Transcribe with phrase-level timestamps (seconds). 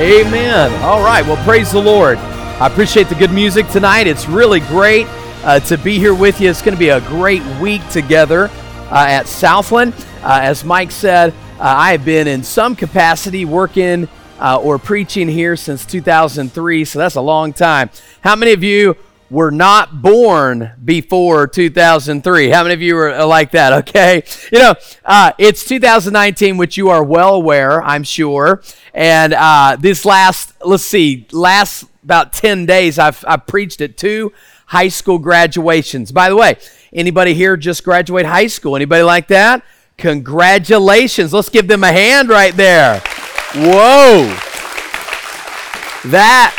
[0.00, 0.72] Amen.
[0.82, 1.22] All right.
[1.26, 2.16] Well, praise the Lord.
[2.16, 4.06] I appreciate the good music tonight.
[4.06, 5.06] It's really great
[5.44, 6.48] uh, to be here with you.
[6.48, 8.48] It's going to be a great week together
[8.90, 9.92] uh, at Southland.
[10.22, 14.08] Uh, as Mike said, uh, I have been in some capacity working
[14.38, 17.90] uh, or preaching here since 2003, so that's a long time.
[18.22, 18.96] How many of you
[19.30, 22.48] were not born before 2003.
[22.48, 23.72] How many of you are like that?
[23.90, 24.22] Okay.
[24.52, 28.62] You know, uh, it's 2019, which you are well aware, I'm sure.
[28.92, 34.32] And uh, this last, let's see, last about 10 days, I've, I've preached at two
[34.66, 36.12] high school graduations.
[36.12, 36.56] By the way,
[36.92, 38.76] anybody here just graduate high school?
[38.76, 39.64] Anybody like that?
[39.96, 41.32] Congratulations.
[41.32, 43.00] Let's give them a hand right there.
[43.54, 44.26] Whoa.
[46.10, 46.56] That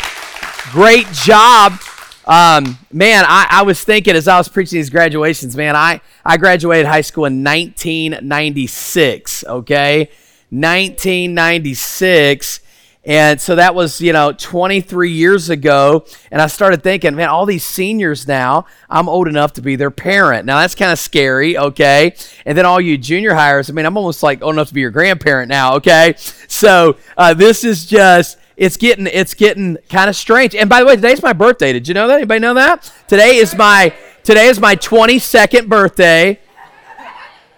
[0.72, 1.80] great job
[2.24, 6.36] um, man, I, I, was thinking as I was preaching these graduations, man, I, I
[6.36, 10.08] graduated high school in 1996, okay?
[10.50, 12.60] 1996.
[13.04, 16.04] And so that was, you know, 23 years ago.
[16.30, 19.90] And I started thinking, man, all these seniors now, I'm old enough to be their
[19.90, 20.46] parent.
[20.46, 22.14] Now that's kind of scary, okay?
[22.46, 24.82] And then all you junior hires, I mean, I'm almost like old enough to be
[24.82, 26.14] your grandparent now, okay?
[26.46, 30.54] So uh, this is just it's getting it's getting kind of strange.
[30.54, 31.72] And by the way, today's my birthday.
[31.72, 32.16] Did you know that?
[32.16, 32.92] Anybody know that?
[33.08, 36.38] Today is my today is my 22nd birthday.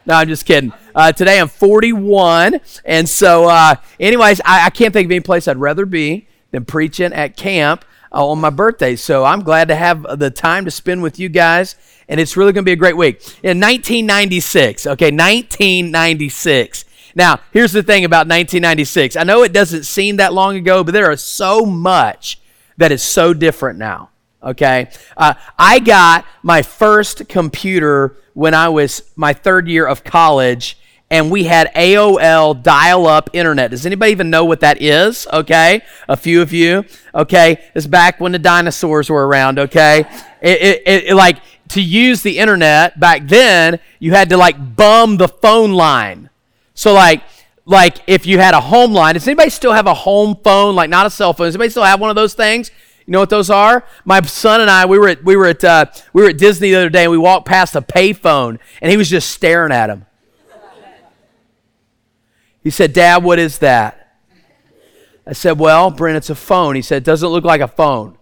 [0.06, 0.72] No, I'm just kidding.
[0.94, 5.48] Uh, today I'm 41, and so uh, anyways, I, I, can't think of any place
[5.48, 8.96] I'd rather be than preaching at camp uh, on my birthday.
[8.96, 11.74] So I'm glad to have the time to spend with you guys,
[12.06, 13.16] and it's really going to be a great week.
[13.42, 16.84] In 1996, okay, 1996.
[17.14, 19.16] Now, here's the thing about 1996.
[19.16, 22.40] I know it doesn't seem that long ago, but there is so much
[22.76, 24.10] that is so different now.
[24.42, 24.90] Okay?
[25.16, 30.76] Uh, I got my first computer when I was my third year of college,
[31.08, 33.70] and we had AOL dial up internet.
[33.70, 35.26] Does anybody even know what that is?
[35.32, 35.82] Okay?
[36.08, 36.84] A few of you.
[37.14, 37.64] Okay?
[37.74, 39.58] It's back when the dinosaurs were around.
[39.58, 40.00] Okay?
[40.42, 41.38] It, it, it, it like,
[41.68, 46.28] to use the internet back then, you had to like bum the phone line.
[46.74, 47.22] So like
[47.66, 50.90] like if you had a home line, does anybody still have a home phone, like
[50.90, 51.46] not a cell phone?
[51.46, 52.70] Does anybody still have one of those things?
[53.06, 53.84] You know what those are?
[54.04, 56.70] My son and I, we were at we were at uh, we were at Disney
[56.70, 59.90] the other day, and we walked past a payphone, and he was just staring at
[59.90, 60.06] him.
[62.62, 64.16] He said, "Dad, what is that?"
[65.26, 68.16] I said, "Well, Brent, it's a phone." He said, "It doesn't look like a phone."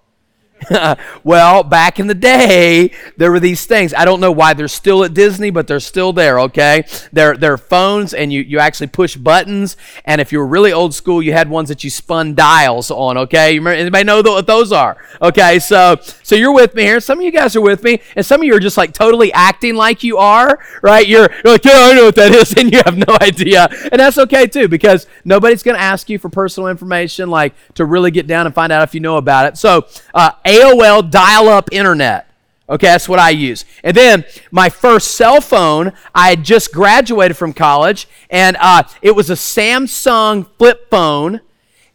[1.24, 3.94] well, back in the day, there were these things.
[3.94, 6.84] I don't know why they're still at Disney, but they're still there, okay?
[7.12, 9.76] They're, they're phones, and you, you actually push buttons.
[10.04, 13.18] And if you were really old school, you had ones that you spun dials on,
[13.18, 13.52] okay?
[13.52, 14.96] You remember, anybody know what those are?
[15.20, 17.00] Okay, so, so you're with me here.
[17.00, 19.32] Some of you guys are with me, and some of you are just like totally
[19.32, 21.06] acting like you are, right?
[21.06, 23.68] You're, you're like, yeah, I know what that is, and you have no idea.
[23.90, 27.84] And that's okay, too, because nobody's going to ask you for personal information, like to
[27.84, 29.56] really get down and find out if you know about it.
[29.56, 32.28] So, uh, AOL dial up internet.
[32.68, 33.64] Okay, that's what I use.
[33.82, 39.16] And then my first cell phone, I had just graduated from college, and uh, it
[39.16, 41.40] was a Samsung flip phone.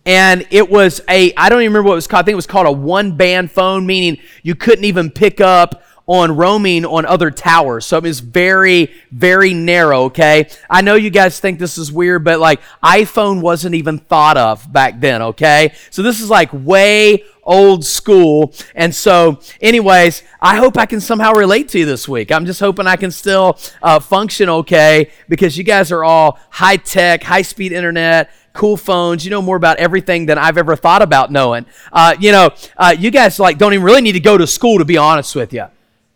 [0.06, 2.24] And it was a, I don't even remember what it was called.
[2.24, 5.84] I think it was called a one band phone, meaning you couldn't even pick up
[6.08, 7.86] on roaming on other towers.
[7.86, 10.50] So it was very, very narrow, okay?
[10.70, 14.72] I know you guys think this is weird, but like iPhone wasn't even thought of
[14.72, 15.74] back then, okay?
[15.90, 18.54] So this is like way old school.
[18.76, 22.32] And so, anyways, I hope I can somehow relate to you this week.
[22.32, 26.78] I'm just hoping I can still uh, function okay because you guys are all high
[26.78, 29.24] tech, high speed internet, cool phones.
[29.26, 31.66] You know more about everything than I've ever thought about knowing.
[31.92, 34.78] Uh, you know, uh, you guys like don't even really need to go to school
[34.78, 35.66] to be honest with you.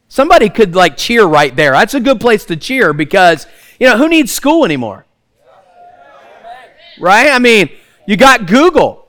[0.09, 1.71] Somebody could like cheer right there.
[1.71, 3.47] That's a good place to cheer because,
[3.79, 5.05] you know, who needs school anymore?
[6.99, 7.29] Right?
[7.29, 7.69] I mean,
[8.05, 9.00] you got Google.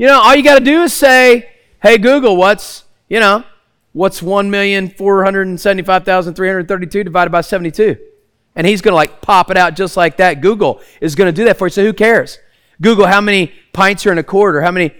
[0.00, 1.50] You know, all you got to do is say,
[1.82, 3.44] hey, Google, what's, you know,
[3.92, 7.98] what's 1,475,332 divided by 72?
[8.56, 10.40] And he's going to like pop it out just like that.
[10.40, 11.70] Google is going to do that for you.
[11.70, 12.38] So who cares?
[12.80, 14.94] Google how many pints are in a quart or how many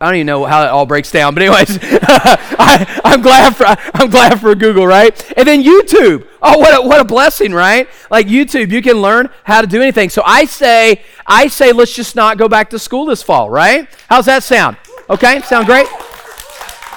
[0.00, 3.66] I don't even know how it all breaks down, but anyways, I, am glad for
[3.66, 5.32] I'm glad for Google, right?
[5.36, 6.28] And then YouTube.
[6.40, 7.88] Oh, what a, what a blessing, right?
[8.08, 10.08] Like YouTube, you can learn how to do anything.
[10.08, 13.88] So I say, I say, let's just not go back to school this fall, right?
[14.08, 14.76] How's that sound?
[15.10, 15.88] Okay, sound great?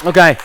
[0.05, 0.37] Okay.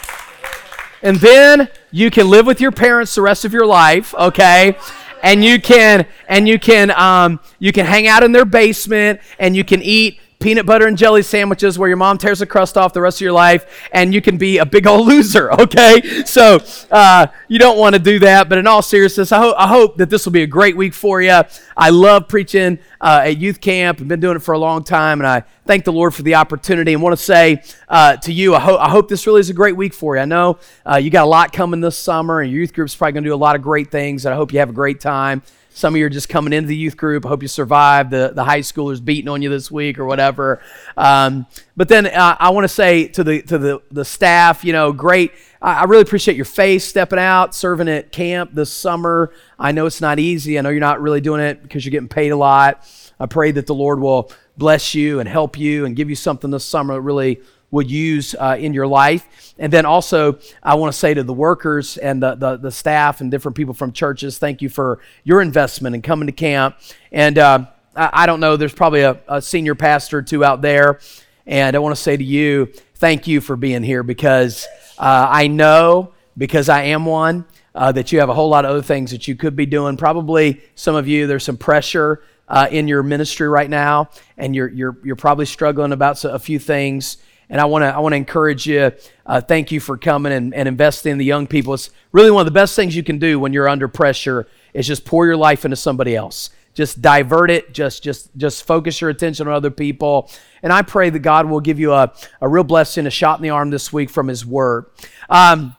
[1.02, 4.78] And then you can live with your parents the rest of your life, okay?
[5.22, 9.54] And you can and you can um, you can hang out in their basement and
[9.54, 12.92] you can eat peanut butter and jelly sandwiches where your mom tears the crust off
[12.92, 16.22] the rest of your life and you can be a big old loser, okay?
[16.24, 18.48] So uh, you don't want to do that.
[18.48, 20.94] But in all seriousness, I, ho- I hope that this will be a great week
[20.94, 21.42] for you.
[21.76, 24.00] I love preaching uh, at youth camp.
[24.00, 26.36] I've been doing it for a long time, and I thank the Lord for the
[26.36, 29.50] opportunity and want to say uh, to you, I, ho- I hope this really is
[29.50, 30.22] a great week for you.
[30.22, 33.14] I know uh, you got a lot coming this summer, and your youth group's probably
[33.14, 35.00] going to do a lot of great things, and I hope you have a great
[35.00, 35.42] time.
[35.76, 37.26] Some of you are just coming into the youth group.
[37.26, 40.62] I hope you survived the, the high schoolers beating on you this week or whatever.
[40.96, 41.46] Um,
[41.76, 44.90] but then uh, I want to say to the to the, the staff, you know,
[44.94, 45.32] great.
[45.60, 49.34] I, I really appreciate your face stepping out, serving at camp this summer.
[49.58, 50.58] I know it's not easy.
[50.58, 52.90] I know you're not really doing it because you're getting paid a lot.
[53.20, 56.50] I pray that the Lord will bless you and help you and give you something
[56.50, 57.42] this summer that really
[57.76, 59.54] would use uh, in your life.
[59.58, 63.20] And then also, I want to say to the workers and the, the, the, staff
[63.20, 66.76] and different people from churches, thank you for your investment in coming to camp.
[67.12, 70.62] And uh, I, I, don't know, there's probably a, a senior pastor or two out
[70.62, 71.00] there.
[71.46, 74.66] And I want to say to you, thank you for being here because
[74.98, 77.44] uh, I know, because I am one,
[77.74, 79.98] uh, that you have a whole lot of other things that you could be doing.
[79.98, 84.68] Probably some of you, there's some pressure uh, in your ministry right now, and you're,
[84.68, 87.18] you're, you're probably struggling about a few things.
[87.48, 88.92] And I want to I want to encourage you.
[89.24, 91.74] Uh, thank you for coming and, and investing in the young people.
[91.74, 94.86] It's really one of the best things you can do when you're under pressure is
[94.86, 96.50] just pour your life into somebody else.
[96.74, 97.72] Just divert it.
[97.72, 100.30] Just just just focus your attention on other people.
[100.62, 103.42] And I pray that God will give you a, a real blessing, a shot in
[103.44, 104.86] the arm this week from His Word.
[105.30, 105.75] Um,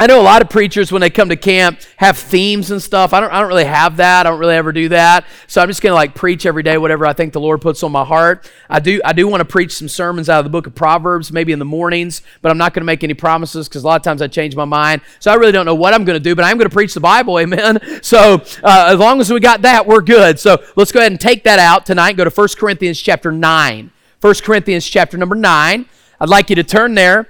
[0.00, 3.12] I know a lot of preachers when they come to camp have themes and stuff.
[3.12, 4.26] I don't, I don't really have that.
[4.26, 5.26] I don't really ever do that.
[5.46, 7.82] So I'm just going to like preach every day whatever I think the Lord puts
[7.82, 8.50] on my heart.
[8.70, 11.30] I do I do want to preach some sermons out of the book of Proverbs
[11.30, 13.96] maybe in the mornings, but I'm not going to make any promises because a lot
[13.96, 15.02] of times I change my mind.
[15.18, 16.94] So I really don't know what I'm going to do, but I'm going to preach
[16.94, 17.38] the Bible.
[17.38, 17.78] Amen.
[18.02, 20.38] So uh, as long as we got that, we're good.
[20.38, 22.16] So let's go ahead and take that out tonight.
[22.16, 23.90] Go to 1 Corinthians chapter 9.
[24.20, 25.86] 1 Corinthians chapter number 9.
[26.18, 27.28] I'd like you to turn there.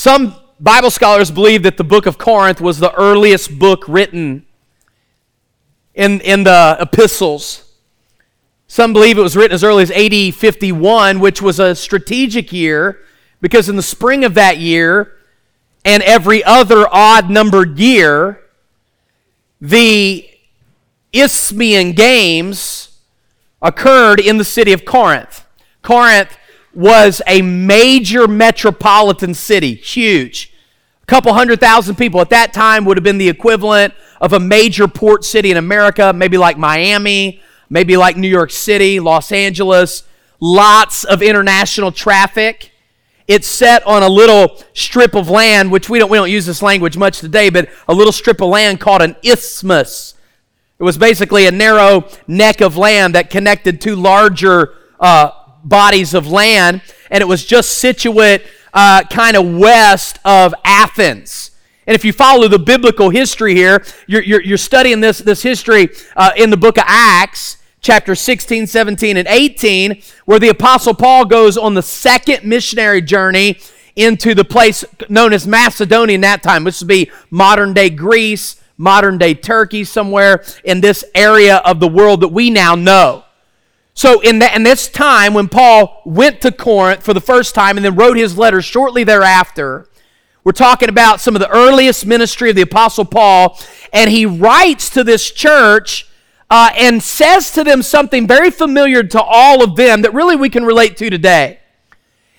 [0.00, 4.46] Some Bible scholars believe that the book of Corinth was the earliest book written
[5.94, 7.70] in, in the epistles.
[8.66, 13.00] Some believe it was written as early as AD 51, which was a strategic year
[13.42, 15.18] because in the spring of that year
[15.84, 18.40] and every other odd numbered year,
[19.60, 20.26] the
[21.12, 23.00] Isthmian Games
[23.60, 25.44] occurred in the city of Corinth.
[25.82, 26.38] Corinth
[26.74, 30.52] was a major metropolitan city, huge.
[31.02, 34.40] A couple hundred thousand people at that time would have been the equivalent of a
[34.40, 40.04] major port city in America, maybe like Miami, maybe like New York City, Los Angeles.
[40.38, 42.72] Lots of international traffic.
[43.26, 46.62] It's set on a little strip of land, which we don't, we don't use this
[46.62, 50.14] language much today, but a little strip of land called an isthmus.
[50.78, 55.30] It was basically a narrow neck of land that connected two larger uh,
[55.64, 58.42] bodies of land, and it was just situate
[58.72, 61.50] uh, kind of west of Athens.
[61.86, 65.88] And if you follow the biblical history here, you're, you're, you're studying this, this history
[66.14, 71.24] uh, in the book of Acts, chapter 16, 17, and 18, where the Apostle Paul
[71.24, 73.58] goes on the second missionary journey
[73.96, 78.60] into the place known as Macedonia in that time, which would be modern day Greece,
[78.76, 83.24] modern day Turkey, somewhere in this area of the world that we now know.
[83.94, 87.76] So, in, that, in this time, when Paul went to Corinth for the first time
[87.76, 89.88] and then wrote his letter shortly thereafter,
[90.42, 93.58] we're talking about some of the earliest ministry of the Apostle Paul,
[93.92, 96.08] and he writes to this church
[96.48, 100.48] uh, and says to them something very familiar to all of them that really we
[100.48, 101.60] can relate to today.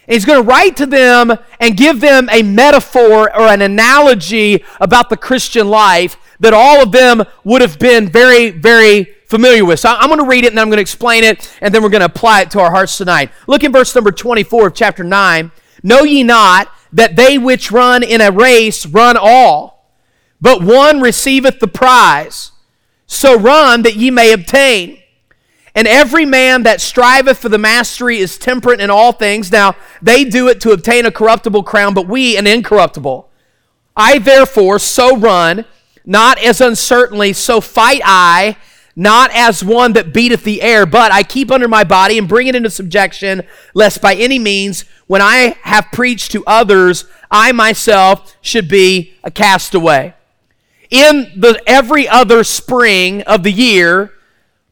[0.07, 4.63] And he's going to write to them and give them a metaphor or an analogy
[4.79, 9.79] about the Christian life that all of them would have been very, very familiar with.
[9.79, 11.81] So I'm going to read it and then I'm going to explain it and then
[11.81, 13.31] we're going to apply it to our hearts tonight.
[13.47, 15.51] Look in verse number 24 of chapter 9.
[15.81, 19.89] Know ye not that they which run in a race run all,
[20.39, 22.51] but one receiveth the prize.
[23.07, 24.99] So run that ye may obtain.
[25.73, 29.51] And every man that striveth for the mastery is temperate in all things.
[29.51, 33.29] Now, they do it to obtain a corruptible crown, but we an incorruptible.
[33.95, 35.63] I therefore so run,
[36.05, 38.57] not as uncertainly, so fight I
[38.95, 42.47] not as one that beateth the air, but I keep under my body and bring
[42.47, 43.43] it into subjection,
[43.73, 49.31] lest by any means, when I have preached to others, I myself should be a
[49.31, 50.13] castaway.
[50.89, 54.11] In the every other spring of the year,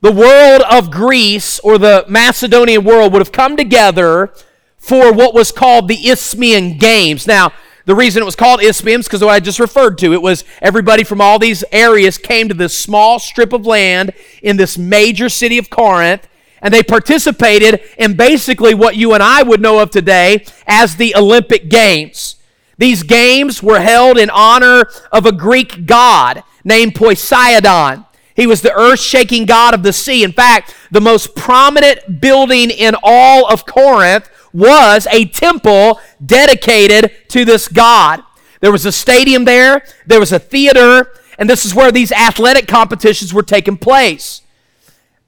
[0.02, 4.34] the world of Greece or the Macedonian world would have come together
[4.78, 7.28] for what was called the Isthmian Games.
[7.28, 7.52] Now,
[7.90, 11.04] The reason it was called Isthmians because what I just referred to, it was everybody
[11.04, 15.58] from all these areas came to this small strip of land in this major city
[15.58, 16.28] of Corinth,
[16.62, 21.16] and they participated in basically what you and I would know of today as the
[21.16, 22.36] Olympic Games.
[22.78, 28.06] These games were held in honor of a Greek god named Poseidon.
[28.36, 30.24] He was the earth shaking god of the sea.
[30.24, 37.46] In fact, the most prominent building in all of Corinth was a temple dedicated to
[37.46, 38.24] this god.
[38.62, 42.68] There was a stadium there, there was a theater, and this is where these athletic
[42.68, 44.42] competitions were taking place.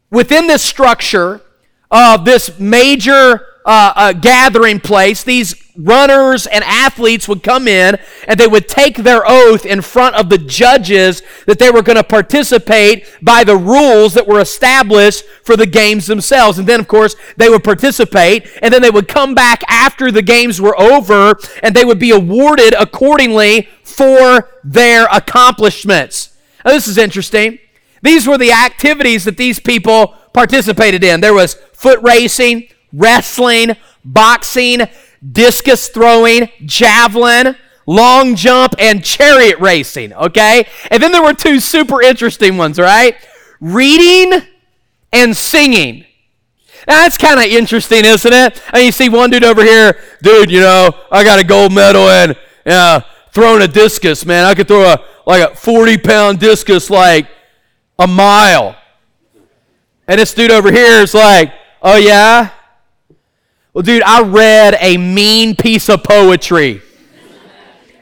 [0.10, 1.42] Within this structure
[1.90, 8.40] of this major uh, uh, gathering place, these runners and athletes would come in and
[8.40, 12.04] they would take their oath in front of the judges that they were going to
[12.04, 16.60] participate by the rules that were established for the games themselves.
[16.60, 20.22] And then, of course, they would participate and then they would come back after the
[20.22, 26.38] games were over and they would be awarded accordingly for their accomplishments.
[26.66, 27.60] Now, this is interesting.
[28.02, 31.22] These were the activities that these people participated in.
[31.22, 34.82] There was foot racing, wrestling, boxing,
[35.32, 37.56] discus throwing, javelin,
[37.86, 40.68] long jump, and chariot racing, okay?
[40.90, 43.16] And then there were two super interesting ones, right?
[43.60, 44.42] Reading
[45.12, 46.06] and singing.
[46.88, 48.62] Now, that's kind of interesting, isn't it?
[48.74, 52.08] And you see one dude over here, dude, you know, I got a gold medal
[52.10, 54.46] in uh, throwing a discus, man.
[54.46, 57.28] I could throw a like a 40 pound discus like
[58.00, 58.76] a mile.
[60.08, 62.50] And this dude over here is like, oh yeah?
[63.74, 66.82] Well, dude, I read a mean piece of poetry.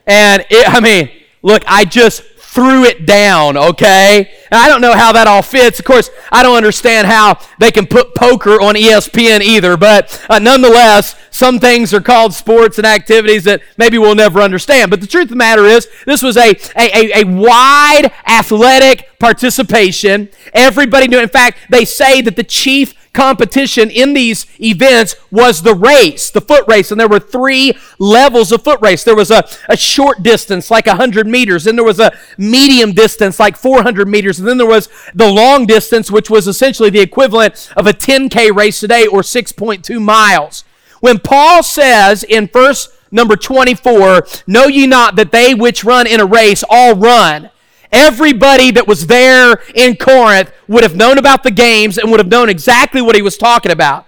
[0.07, 1.11] And it, I mean,
[1.43, 4.31] look, I just threw it down, okay?
[4.49, 5.77] And I don't know how that all fits.
[5.77, 10.39] Of course, I don't understand how they can put poker on ESPN either, but uh,
[10.39, 14.89] nonetheless, some things are called sports and activities that maybe we'll never understand.
[14.89, 19.19] But the truth of the matter is, this was a, a, a, a wide athletic
[19.19, 20.29] participation.
[20.51, 21.19] Everybody knew.
[21.19, 26.39] In fact, they say that the chief competition in these events was the race, the
[26.39, 26.89] foot race.
[26.89, 29.03] And there were three levels of foot race.
[29.03, 31.65] There was a, a short distance, like 100 meters.
[31.65, 34.39] Then there was a medium distance, like 400 meters.
[34.39, 38.55] And then there was the long distance, which was essentially the equivalent of a 10K
[38.55, 40.63] race today or 6.2 miles.
[41.01, 46.21] When Paul says in verse number 24, Know ye not that they which run in
[46.21, 47.49] a race all run,
[47.91, 52.29] Everybody that was there in Corinth would have known about the games and would have
[52.29, 54.05] known exactly what he was talking about.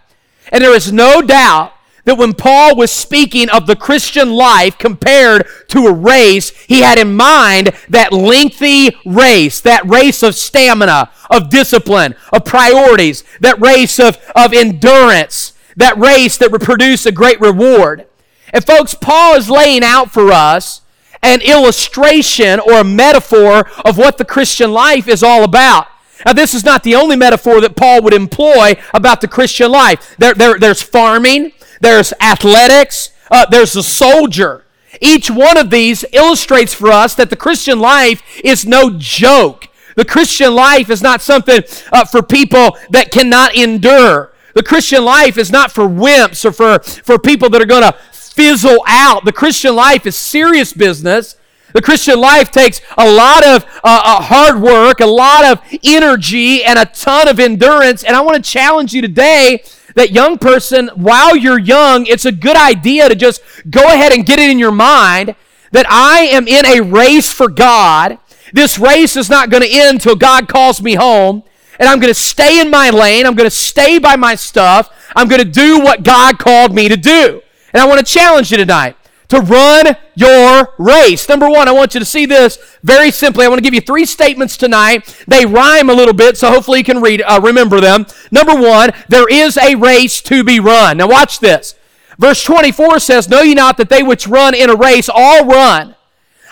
[0.52, 1.74] And there is no doubt
[2.04, 6.98] that when Paul was speaking of the Christian life compared to a race, he had
[6.98, 14.00] in mind that lengthy race, that race of stamina, of discipline, of priorities, that race
[14.00, 18.08] of, of endurance, that race that would produce a great reward.
[18.54, 20.82] And folks, Paul is laying out for us
[21.24, 25.88] an illustration or a metaphor of what the Christian life is all about.
[26.26, 30.16] Now, this is not the only metaphor that Paul would employ about the Christian life.
[30.18, 34.66] There, there, there's farming, there's athletics, uh, there's a soldier.
[35.00, 39.68] Each one of these illustrates for us that the Christian life is no joke.
[39.96, 44.32] The Christian life is not something uh, for people that cannot endure.
[44.54, 47.96] The Christian life is not for wimps or for, for people that are going to
[48.34, 49.26] fizzle out.
[49.26, 51.36] The Christian life is serious business.
[51.74, 56.64] The Christian life takes a lot of uh, uh, hard work, a lot of energy,
[56.64, 58.04] and a ton of endurance.
[58.04, 59.64] And I want to challenge you today
[59.96, 64.26] that young person, while you're young, it's a good idea to just go ahead and
[64.26, 65.36] get it in your mind
[65.72, 68.18] that I am in a race for God.
[68.54, 71.44] This race is not going to end till God calls me home.
[71.80, 73.26] And I'm going to stay in my lane.
[73.26, 74.94] I'm going to stay by my stuff.
[75.16, 77.42] I'm going to do what God called me to do.
[77.74, 78.96] And I want to challenge you tonight
[79.32, 81.30] to run your race.
[81.30, 83.46] Number one, I want you to see this very simply.
[83.46, 85.24] I want to give you three statements tonight.
[85.26, 88.06] They rhyme a little bit, so hopefully you can read, uh, remember them.
[88.30, 90.98] Number one, there is a race to be run.
[90.98, 91.76] Now watch this.
[92.20, 95.96] Verse 24 says, Know ye not that they which run in a race all run?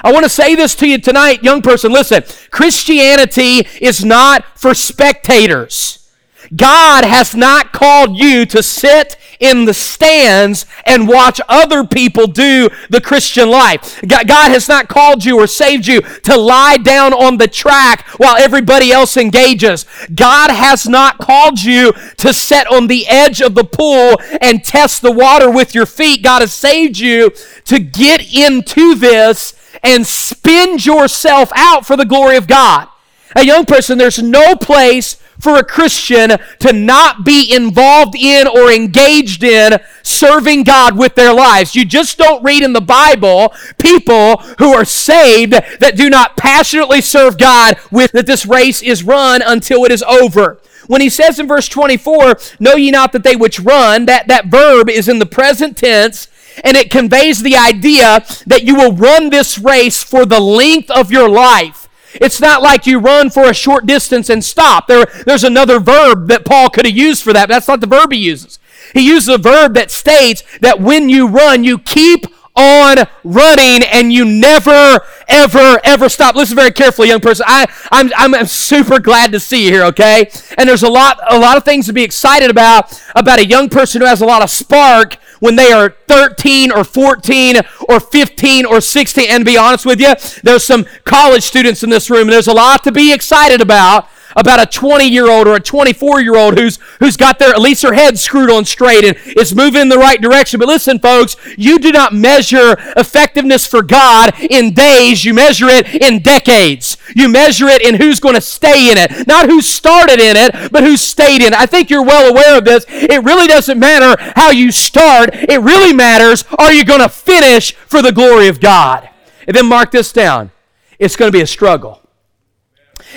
[0.02, 1.92] I want to say this to you tonight, young person.
[1.92, 6.09] Listen, Christianity is not for spectators.
[6.56, 12.70] God has not called you to sit in the stands and watch other people do
[12.90, 14.02] the Christian life.
[14.08, 18.36] God has not called you or saved you to lie down on the track while
[18.38, 19.86] everybody else engages.
[20.14, 25.02] God has not called you to sit on the edge of the pool and test
[25.02, 26.24] the water with your feet.
[26.24, 27.32] God has saved you
[27.66, 29.54] to get into this
[29.84, 32.88] and spend yourself out for the glory of God.
[33.36, 38.72] A young person, there's no place for a Christian to not be involved in or
[38.72, 41.76] engaged in serving God with their lives.
[41.76, 47.02] You just don't read in the Bible people who are saved that do not passionately
[47.02, 50.60] serve God with that this race is run until it is over.
[50.88, 54.48] When he says in verse 24, know ye not that they which run, that, that
[54.48, 56.28] verb is in the present tense,
[56.64, 61.12] and it conveys the idea that you will run this race for the length of
[61.12, 61.89] your life.
[62.20, 64.88] It's not like you run for a short distance and stop.
[64.88, 67.88] There, there's another verb that Paul could have used for that, but that's not the
[67.88, 68.60] verb he uses.
[68.94, 74.12] He uses a verb that states that when you run, you keep on running and
[74.12, 76.36] you never, ever, ever stop.
[76.36, 77.46] Listen very carefully, young person.
[77.48, 80.30] I, I'm, I'm super glad to see you here, okay?
[80.58, 83.70] And there's a lot, a lot of things to be excited about, about a young
[83.70, 88.66] person who has a lot of spark when they are 13 or 14 or 15
[88.66, 89.30] or 16.
[89.30, 92.48] And to be honest with you, there's some college students in this room, and there's
[92.48, 96.36] a lot to be excited about about a 20 year old or a 24 year
[96.36, 99.82] old who's who's got their at least their head screwed on straight and is moving
[99.82, 100.60] in the right direction.
[100.60, 105.96] But listen, folks, you do not measure effectiveness for God in days, you measure it
[105.96, 106.98] in decades.
[107.16, 110.72] You measure it in who's going to stay in it, not who started in it,
[110.72, 111.60] but who stayed in it.
[111.60, 112.86] I think you're well aware of this.
[112.88, 117.74] It really doesn't matter how you start, it really matters are you going to finish
[117.74, 119.10] for the glory of God?
[119.48, 120.52] And then mark this down.
[121.00, 122.02] It's going to be a struggle.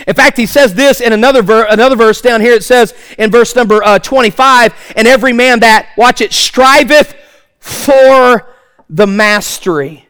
[0.06, 2.54] In fact, he says this in another, ver- another verse down here.
[2.54, 7.14] It says in verse number uh, 25, and every man that, watch it, striveth
[7.58, 8.48] for
[8.88, 10.08] the mastery.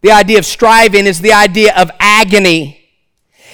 [0.00, 2.80] The idea of striving is the idea of agony.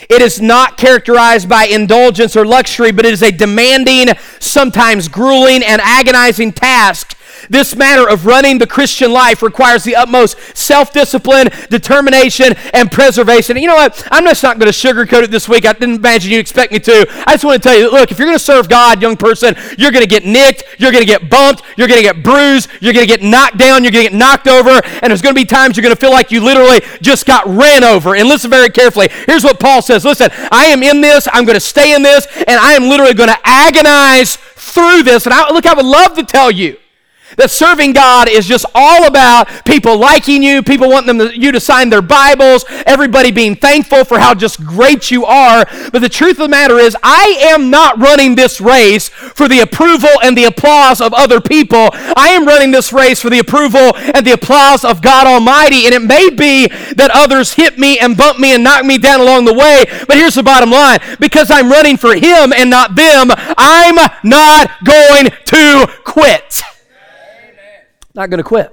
[0.08, 4.08] It is not characterized by indulgence or luxury, but it is a demanding,
[4.38, 7.17] sometimes grueling, and agonizing task
[7.48, 13.56] this matter of running the Christian life requires the utmost self discipline, determination, and preservation.
[13.56, 14.06] And you know what?
[14.10, 15.66] I'm just not going to sugarcoat it this week.
[15.66, 17.06] I didn't imagine you expect me to.
[17.26, 19.54] I just want to tell you look, if you're going to serve God, young person,
[19.76, 22.68] you're going to get nicked, you're going to get bumped, you're going to get bruised,
[22.80, 25.34] you're going to get knocked down, you're going to get knocked over, and there's going
[25.34, 28.14] to be times you're going to feel like you literally just got ran over.
[28.14, 29.08] And listen very carefully.
[29.26, 32.26] Here's what Paul says Listen, I am in this, I'm going to stay in this,
[32.46, 35.26] and I am literally going to agonize through this.
[35.26, 36.76] And I, look, I would love to tell you
[37.36, 41.52] that serving God is just all about people liking you, people wanting them to, you
[41.52, 45.66] to sign their Bibles, everybody being thankful for how just great you are.
[45.92, 49.60] But the truth of the matter is, I am not running this race for the
[49.60, 51.90] approval and the applause of other people.
[51.92, 55.86] I am running this race for the approval and the applause of God Almighty.
[55.86, 59.20] And it may be that others hit me and bump me and knock me down
[59.20, 59.84] along the way.
[60.06, 64.70] But here's the bottom line because I'm running for Him and not them, I'm not
[64.84, 66.62] going to quit
[68.18, 68.66] not going to quit.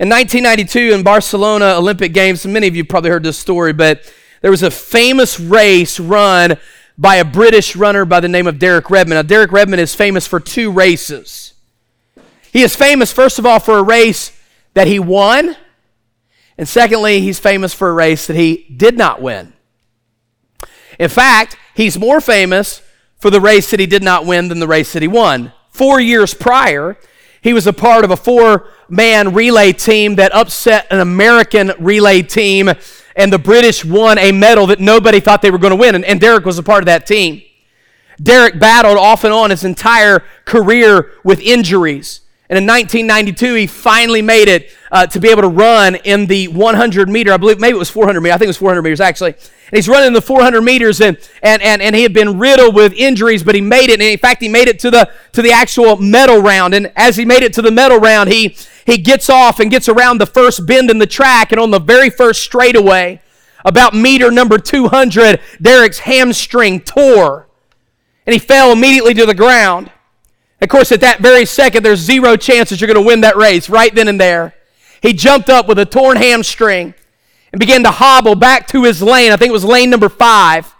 [0.00, 4.12] In 1992 in Barcelona Olympic Games, many of you probably heard this story, but
[4.42, 6.56] there was a famous race run
[6.98, 9.16] by a British runner by the name of Derek Redmond.
[9.16, 11.54] Now, Derek Redmond is famous for two races.
[12.52, 14.36] He is famous, first of all, for a race
[14.74, 15.56] that he won,
[16.58, 19.52] and secondly, he's famous for a race that he did not win.
[20.98, 22.82] In fact, he's more famous
[23.18, 25.52] for the race that he did not win than the race that he won.
[25.70, 26.98] Four years prior,
[27.46, 32.20] he was a part of a four man relay team that upset an American relay
[32.20, 32.68] team,
[33.14, 35.94] and the British won a medal that nobody thought they were going to win.
[35.94, 37.42] And, and Derek was a part of that team.
[38.20, 42.22] Derek battled off and on his entire career with injuries.
[42.48, 46.48] And in 1992, he finally made it uh, to be able to run in the
[46.48, 47.32] 100 meter.
[47.32, 48.34] I believe maybe it was 400 meters.
[48.34, 49.36] I think it was 400 meters actually.
[49.68, 52.92] And he's running the 400 meters, and, and, and, and he had been riddled with
[52.92, 53.94] injuries, but he made it.
[53.94, 56.72] And in fact, he made it to the, to the actual medal round.
[56.72, 59.88] And as he made it to the medal round, he, he gets off and gets
[59.88, 61.50] around the first bend in the track.
[61.50, 63.20] And on the very first straightaway,
[63.64, 67.48] about meter number 200, Derek's hamstring tore.
[68.24, 69.90] And he fell immediately to the ground.
[70.60, 73.36] Of course, at that very second, there's zero chance that you're going to win that
[73.36, 74.54] race right then and there.
[75.02, 76.94] He jumped up with a torn hamstring
[77.56, 79.32] and began to hobble back to his lane.
[79.32, 80.74] I think it was lane number five.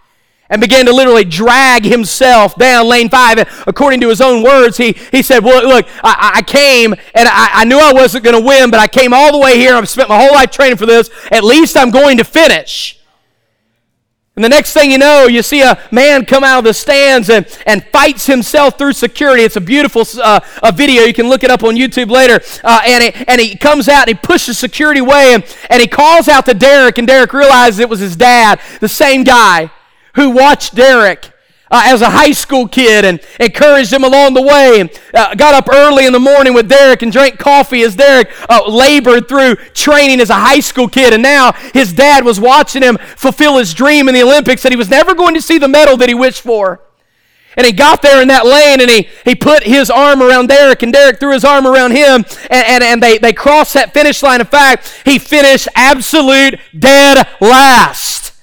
[0.47, 3.39] And began to literally drag himself down lane five.
[3.39, 7.27] And according to his own words, he, he said, Well, look, I, I came and
[7.27, 9.73] I, I knew I wasn't going to win, but I came all the way here.
[9.73, 11.09] I've spent my whole life training for this.
[11.31, 12.96] At least I'm going to finish.
[14.37, 17.27] And the next thing you know, you see a man come out of the stands
[17.31, 19.41] and, and fights himself through security.
[19.41, 21.05] It's a beautiful uh, a video.
[21.05, 22.39] You can look it up on YouTube later.
[22.63, 25.87] Uh, and, he, and he comes out and he pushes security away and, and he
[25.87, 26.99] calls out to Derek.
[26.99, 29.71] And Derek realizes it was his dad, the same guy
[30.13, 31.31] who watched Derek
[31.71, 34.79] uh, as a high school kid and encouraged him along the way.
[34.79, 38.29] And uh, got up early in the morning with Derek and drank coffee as Derek
[38.49, 41.13] uh, labored through training as a high school kid.
[41.13, 44.77] And now his dad was watching him fulfill his dream in the Olympics that he
[44.77, 46.81] was never going to see the medal that he wished for.
[47.57, 50.83] And he got there in that lane and he, he put his arm around Derek
[50.83, 54.21] and Derek threw his arm around him and, and, and they, they crossed that finish
[54.21, 54.41] line.
[54.41, 58.33] In fact, he finished absolute dead last.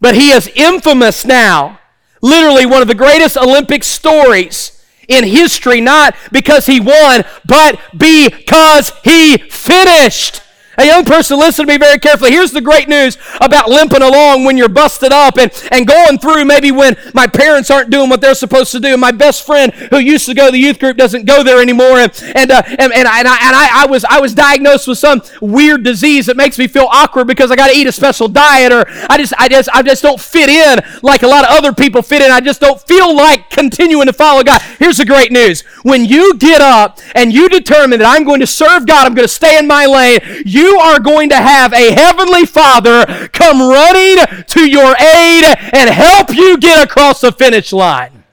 [0.00, 1.79] But he is infamous now.
[2.20, 8.92] Literally one of the greatest Olympic stories in history, not because he won, but because
[9.02, 10.42] he finished.
[10.80, 12.30] A young person, listen to me very carefully.
[12.30, 16.46] Here's the great news about limping along when you're busted up and, and going through
[16.46, 18.96] maybe when my parents aren't doing what they're supposed to do.
[18.96, 21.98] My best friend who used to go to the youth group doesn't go there anymore.
[21.98, 24.88] And, and, uh, and, and, I, and, I, and I, I, was, I was diagnosed
[24.88, 27.92] with some weird disease that makes me feel awkward because I got to eat a
[27.92, 31.44] special diet or I just, I, just, I just don't fit in like a lot
[31.44, 32.30] of other people fit in.
[32.30, 34.62] I just don't feel like continuing to follow God.
[34.78, 35.60] Here's the great news.
[35.82, 39.28] When you get up and you determine that I'm going to serve God, I'm going
[39.28, 43.60] to stay in my lane, you you are going to have a heavenly Father come
[43.60, 48.24] running to your aid and help you get across the finish line.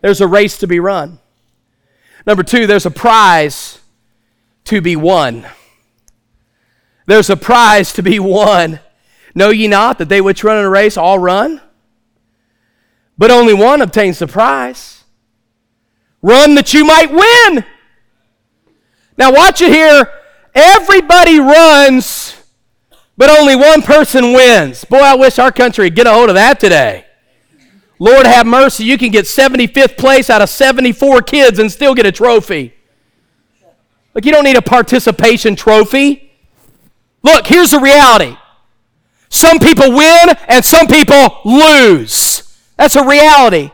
[0.00, 1.18] There's a race to be run.
[2.26, 3.80] Number two, there's a prize
[4.64, 5.46] to be won.
[7.06, 8.80] There's a prize to be won.
[9.34, 11.60] Know ye not that they which run in a race all run?
[13.16, 15.02] But only one obtains the prize.
[16.22, 17.64] Run that you might win.
[19.16, 20.17] Now, watch it here.
[20.60, 22.36] Everybody runs,
[23.16, 24.84] but only one person wins.
[24.84, 27.06] Boy, I wish our country would get a hold of that today.
[28.00, 32.06] Lord have mercy, you can get 75th place out of 74 kids and still get
[32.06, 32.74] a trophy.
[34.14, 36.32] Look, you don't need a participation trophy.
[37.22, 38.36] Look, here's the reality
[39.28, 42.42] some people win and some people lose.
[42.76, 43.70] That's a reality.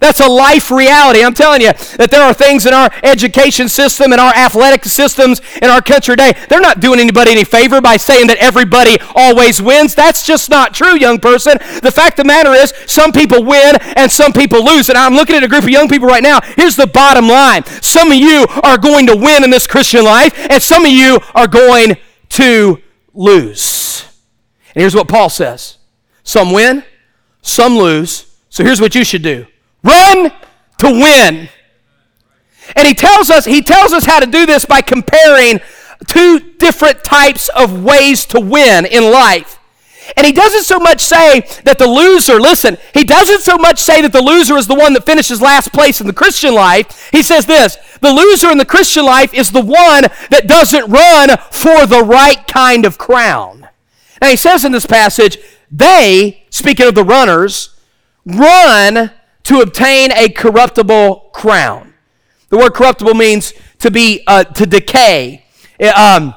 [0.00, 1.22] That's a life reality.
[1.22, 5.40] I'm telling you that there are things in our education system and our athletic systems
[5.62, 6.34] in our country today.
[6.48, 9.94] They're not doing anybody any favor by saying that everybody always wins.
[9.94, 11.58] That's just not true, young person.
[11.82, 14.88] The fact of the matter is, some people win and some people lose.
[14.88, 16.40] And I'm looking at a group of young people right now.
[16.56, 20.34] Here's the bottom line some of you are going to win in this Christian life,
[20.50, 21.96] and some of you are going
[22.30, 22.78] to
[23.12, 24.04] lose.
[24.74, 25.78] And here's what Paul says
[26.24, 26.84] some win,
[27.42, 28.26] some lose.
[28.48, 29.46] So here's what you should do
[29.84, 30.32] Run
[30.78, 31.48] to win.
[32.74, 35.60] And he tells us he tells us how to do this by comparing
[36.08, 39.58] two different types of ways to win in life.
[40.16, 44.02] And he doesn't so much say that the loser, listen, he doesn't so much say
[44.02, 47.08] that the loser is the one that finishes last place in the Christian life.
[47.10, 51.30] He says this the loser in the Christian life is the one that doesn't run
[51.50, 53.68] for the right kind of crown.
[54.20, 55.38] Now he says in this passage,
[55.70, 57.70] they, speaking of the runners,
[58.26, 59.10] run
[59.44, 61.94] to obtain a corruptible crown.
[62.48, 65.44] The word corruptible means to be uh, to decay.
[65.94, 66.34] Um,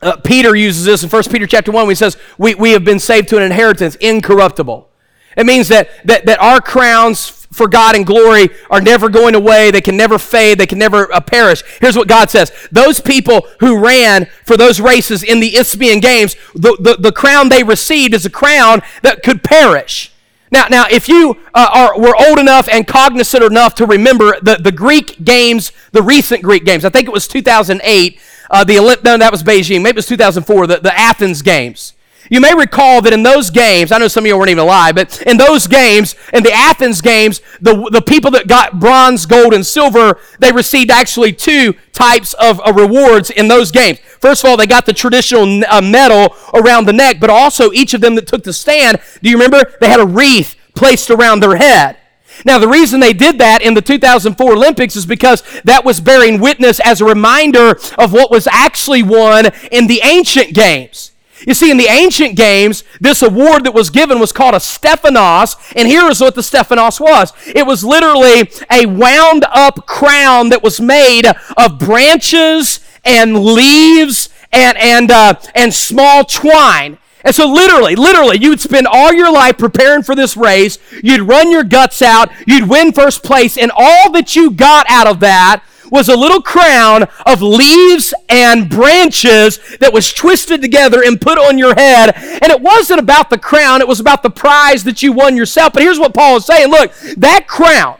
[0.00, 2.84] uh, Peter uses this in 1 Peter chapter 1 when he says, we, we have
[2.84, 4.88] been saved to an inheritance incorruptible.
[5.36, 9.70] It means that, that, that our crowns for God and glory are never going away.
[9.70, 10.58] They can never fade.
[10.58, 11.62] They can never uh, perish.
[11.80, 12.52] Here's what God says.
[12.70, 17.48] Those people who ran for those races in the Isthmian Games, the, the, the crown
[17.48, 20.12] they received is a crown that could perish.
[20.50, 24.56] Now, now, if you uh, are were old enough and cognizant enough to remember the,
[24.56, 28.20] the Greek games, the recent Greek games, I think it was 2008.
[28.50, 29.82] Uh, the Olymp- no, that was Beijing.
[29.82, 30.66] Maybe it was 2004.
[30.66, 31.92] The, the Athens games.
[32.30, 34.94] You may recall that in those games, I know some of you weren't even alive,
[34.94, 39.54] but in those games, in the Athens games, the, the people that got bronze, gold,
[39.54, 43.98] and silver, they received actually two types of uh, rewards in those games.
[44.20, 47.94] First of all, they got the traditional uh, medal around the neck, but also each
[47.94, 49.72] of them that took the stand, do you remember?
[49.80, 51.96] They had a wreath placed around their head.
[52.44, 56.40] Now, the reason they did that in the 2004 Olympics is because that was bearing
[56.40, 61.12] witness as a reminder of what was actually won in the ancient games.
[61.46, 65.56] You see, in the ancient games, this award that was given was called a Stephanos,
[65.76, 70.62] and here is what the Stephanos was it was literally a wound up crown that
[70.62, 71.24] was made
[71.56, 76.98] of branches and leaves and, and, uh, and small twine.
[77.24, 80.78] And so, literally, literally, you would spend all your life preparing for this race.
[81.02, 82.30] You'd run your guts out.
[82.46, 83.58] You'd win first place.
[83.58, 88.68] And all that you got out of that was a little crown of leaves and
[88.68, 92.14] branches that was twisted together and put on your head.
[92.16, 95.72] And it wasn't about the crown, it was about the prize that you won yourself.
[95.72, 97.98] But here's what Paul is saying look, that crown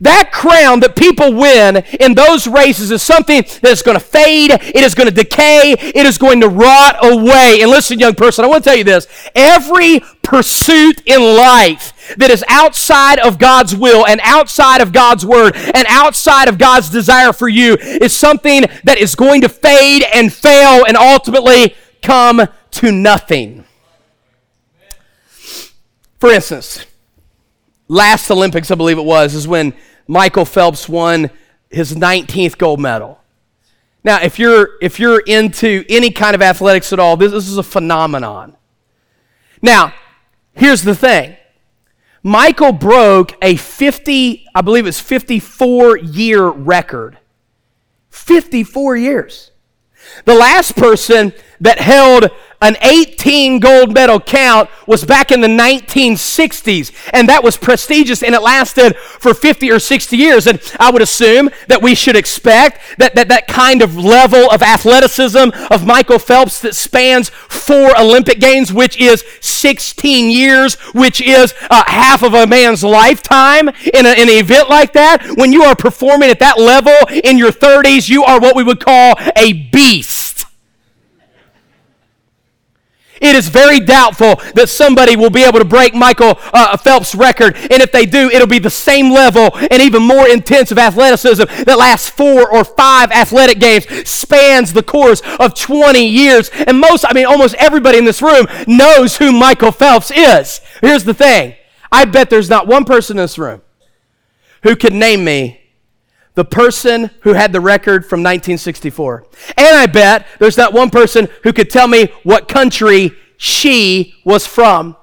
[0.00, 4.50] that crown that people win in those races is something that is going to fade,
[4.50, 7.58] it is going to decay, it is going to rot away.
[7.62, 12.30] And listen, young person, I want to tell you this every pursuit in life that
[12.30, 17.32] is outside of God's will and outside of God's word and outside of God's desire
[17.32, 22.92] for you is something that is going to fade and fail and ultimately come to
[22.92, 23.64] nothing.
[26.18, 26.84] For instance,
[27.88, 29.74] last Olympics, I believe it was, is when
[30.06, 31.30] Michael Phelps won
[31.70, 33.20] his 19th gold medal.
[34.04, 37.58] Now, if you're if you're into any kind of athletics at all, this, this is
[37.58, 38.56] a phenomenon.
[39.60, 39.92] Now,
[40.52, 41.36] here's the thing.
[42.22, 47.18] Michael broke a 50, I believe it's 54 year record.
[48.10, 49.52] 54 years.
[50.24, 56.92] The last person that held an 18 gold medal count was back in the 1960s,
[57.12, 60.46] and that was prestigious, and it lasted for 50 or 60 years.
[60.46, 64.62] And I would assume that we should expect that that, that kind of level of
[64.62, 71.54] athleticism of Michael Phelps that spans four Olympic Games, which is 16 years, which is
[71.70, 75.36] uh, half of a man's lifetime in, a, in an event like that.
[75.36, 78.80] When you are performing at that level in your 30s, you are what we would
[78.80, 80.25] call a beast.
[83.20, 87.56] It is very doubtful that somebody will be able to break Michael uh, Phelps' record,
[87.56, 91.44] and if they do, it'll be the same level and even more intense of athleticism
[91.64, 96.50] that lasts four or five athletic games, spans the course of 20 years.
[96.66, 100.60] And most, I mean, almost everybody in this room knows who Michael Phelps is.
[100.80, 101.54] Here's the thing
[101.90, 103.62] I bet there's not one person in this room
[104.62, 105.60] who could name me
[106.36, 109.24] the person who had the record from 1964.
[109.56, 114.46] And I bet there's not one person who could tell me what country she was
[114.46, 114.96] from.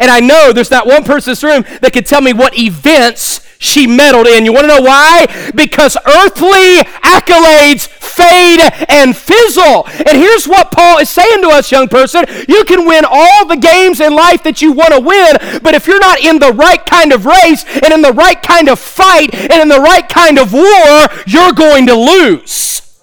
[0.00, 2.58] And I know there's not one person in this room that could tell me what
[2.58, 4.44] events she medaled in.
[4.44, 5.26] You want to know why?
[5.54, 9.86] Because earthly accolades fade and fizzle.
[10.06, 12.24] And here's what Paul is saying to us, young person.
[12.48, 15.86] You can win all the games in life that you want to win, but if
[15.86, 19.34] you're not in the right kind of race and in the right kind of fight
[19.34, 23.02] and in the right kind of war, you're going to lose.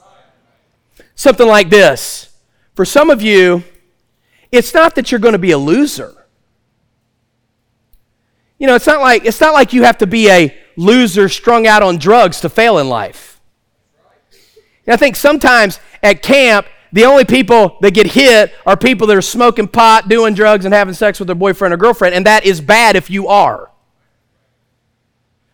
[1.15, 2.29] Something like this.
[2.75, 3.63] For some of you,
[4.51, 6.22] it's not that you're going to be a loser.
[8.63, 11.67] You know, it's not like it's not like you have to be a loser strung
[11.67, 13.41] out on drugs to fail in life.
[14.87, 19.17] And I think sometimes at camp, the only people that get hit are people that
[19.17, 22.45] are smoking pot, doing drugs, and having sex with their boyfriend or girlfriend, and that
[22.45, 23.69] is bad if you are.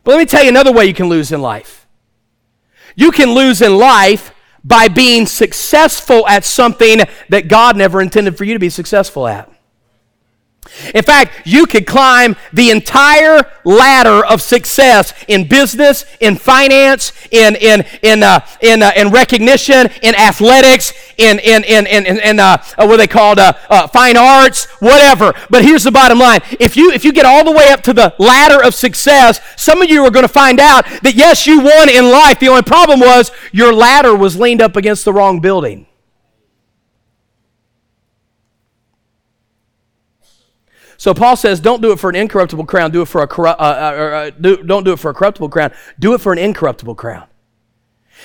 [0.03, 1.87] But let me tell you another way you can lose in life.
[2.95, 8.43] You can lose in life by being successful at something that God never intended for
[8.43, 9.51] you to be successful at.
[10.93, 17.55] In fact, you could climb the entire ladder of success in business, in finance, in,
[17.55, 22.63] in, in, uh, in, uh, in recognition, in athletics, in, in, in, in, in uh,
[22.77, 25.34] uh, what they called uh, uh, fine arts, whatever.
[25.49, 26.39] But here's the bottom line.
[26.60, 29.82] If you, if you get all the way up to the ladder of success, some
[29.82, 32.39] of you are going to find out that yes, you won in life.
[32.39, 35.86] The only problem was your ladder was leaned up against the wrong building.
[40.99, 42.91] So Paul says, don't do it for an incorruptible crown.
[42.91, 45.47] Do it for a corru- uh, uh, uh, do, don't do it for a corruptible
[45.47, 45.71] crown.
[45.97, 47.25] Do it for an incorruptible crown.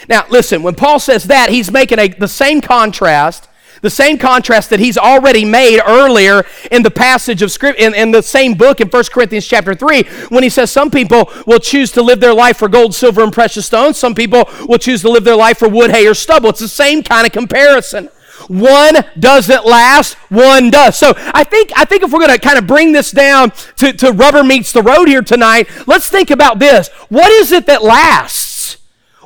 [0.08, 0.64] Now, listen.
[0.64, 3.48] When Paul says that, he's making a, the same contrast
[3.80, 8.12] the same contrast that he's already made earlier in the passage of script in, in,
[8.12, 11.92] the same book in 1 corinthians chapter 3 when he says some people will choose
[11.92, 15.10] to live their life for gold silver and precious stones some people will choose to
[15.10, 18.08] live their life for wood hay or stubble it's the same kind of comparison
[18.48, 20.96] one doesn't last, one does.
[20.96, 23.92] So I think, I think if we're going to kind of bring this down to,
[23.92, 26.88] to rubber meets the road here tonight, let's think about this.
[27.09, 28.78] What is it that lasts?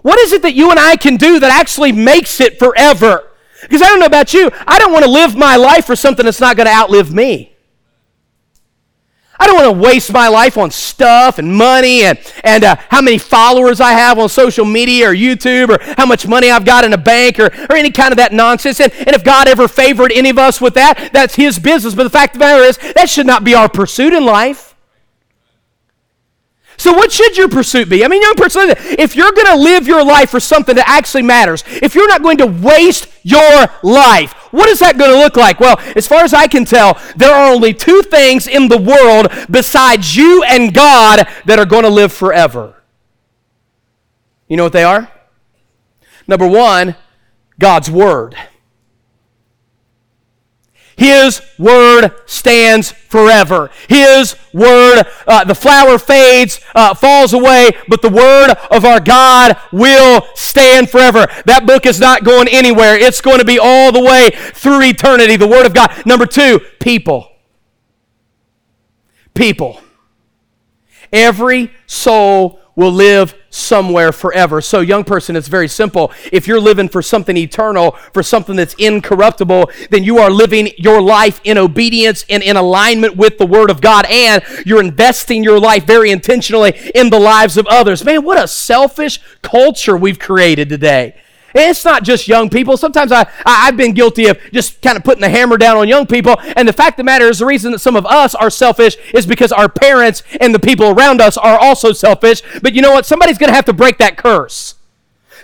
[0.03, 3.31] What is it that you and I can do that actually makes it forever?
[3.63, 6.25] Because I don't know about you, I don't want to live my life for something
[6.25, 7.57] that's not going to outlive me.
[9.41, 13.01] I don't want to waste my life on stuff and money and, and uh, how
[13.01, 16.85] many followers I have on social media or YouTube or how much money I've got
[16.85, 18.81] in a bank or, or any kind of that nonsense.
[18.81, 21.95] And, and if God ever favored any of us with that, that's His business.
[21.95, 24.69] But the fact of the matter is, that should not be our pursuit in life.
[26.79, 28.05] So, what should your pursuit be?
[28.05, 31.23] I mean, young person, if you're going to live your life for something that actually
[31.23, 35.37] matters, if you're not going to waste your life, what is that going to look
[35.37, 35.61] like?
[35.61, 39.29] Well, as far as I can tell, there are only two things in the world
[39.51, 42.83] besides you and God that are going to live forever.
[44.49, 45.11] You know what they are?
[46.27, 46.97] Number one,
[47.59, 48.37] God's Word.
[50.99, 53.71] His word stands forever.
[53.89, 59.57] His word, uh, the flower fades, uh, falls away, but the word of our God
[59.73, 61.29] will stand forever.
[61.47, 62.97] That book is not going anywhere.
[62.97, 65.37] It's going to be all the way through eternity.
[65.37, 66.05] The word of God.
[66.05, 67.31] Number two, people.
[69.35, 69.81] People.
[71.13, 74.61] Every soul will live somewhere forever.
[74.61, 76.13] So, young person, it's very simple.
[76.31, 81.03] If you're living for something eternal, for something that's incorruptible, then you are living your
[81.03, 85.59] life in obedience and in alignment with the Word of God, and you're investing your
[85.59, 88.05] life very intentionally in the lives of others.
[88.05, 91.21] Man, what a selfish culture we've created today.
[91.55, 92.77] It's not just young people.
[92.77, 95.89] Sometimes I, I, have been guilty of just kind of putting the hammer down on
[95.89, 96.37] young people.
[96.57, 98.97] And the fact of the matter is, the reason that some of us are selfish
[99.15, 102.43] is because our parents and the people around us are also selfish.
[102.63, 103.07] But you know what?
[103.07, 104.75] Somebody's going to have to break that curse.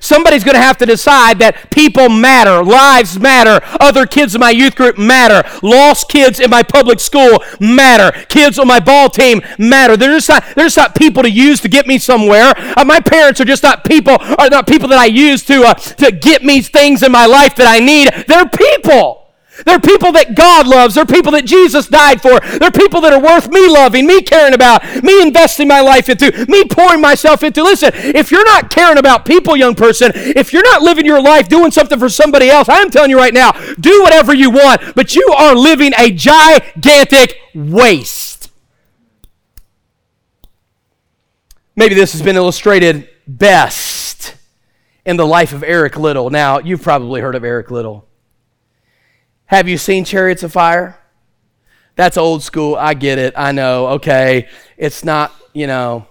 [0.05, 4.51] Somebody's going to have to decide that people matter, lives matter, other kids in my
[4.51, 9.40] youth group matter, lost kids in my public school matter, kids on my ball team
[9.59, 9.97] matter.
[9.97, 12.53] They're just not, they're just not people to use to get me somewhere.
[12.77, 15.75] Uh, my parents are just not people, are not people that I use to, uh,
[15.75, 18.11] to get me things in my life that I need.
[18.29, 19.24] They're people.
[19.64, 20.95] They're people that God loves.
[20.95, 22.40] They're people that Jesus died for.
[22.40, 26.47] They're people that are worth me loving, me caring about, me investing my life into,
[26.49, 27.62] me pouring myself into.
[27.62, 31.49] Listen, if you're not caring about people, young person, if you're not living your life
[31.49, 35.14] doing something for somebody else, I'm telling you right now, do whatever you want, but
[35.14, 38.51] you are living a gigantic waste.
[41.77, 44.35] Maybe this has been illustrated best
[45.05, 46.31] in the life of Eric Liddell.
[46.31, 48.07] Now, you've probably heard of Eric Liddell.
[49.47, 50.99] Have you seen Chariots of Fire?
[51.97, 52.77] That's old school.
[52.77, 53.35] I get it.
[53.37, 53.89] I know.
[53.89, 54.49] Okay.
[54.77, 56.07] It's not, you know,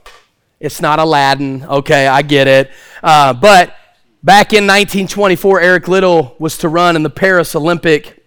[0.59, 1.63] it's not Aladdin.
[1.65, 2.07] Okay.
[2.07, 2.71] I get it.
[3.01, 3.75] Uh, but
[4.21, 8.23] back in 1924, Eric Liddell was to run in the Paris Olympic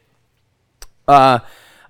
[1.07, 1.39] uh,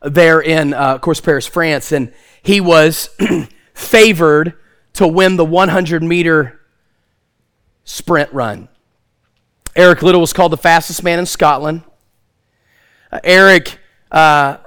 [0.02, 1.92] there in, uh, of course, Paris, France.
[1.92, 3.08] And he was
[3.74, 4.54] favored
[4.92, 6.60] to win the 100 meter
[7.84, 8.68] sprint run.
[9.74, 11.82] Eric Liddell was called the fastest man in Scotland.
[13.16, 13.78] Uh, Eric
[14.10, 14.58] uh,